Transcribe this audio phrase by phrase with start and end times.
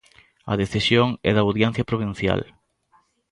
[0.51, 2.41] A decisión é da Audiencia Provincial.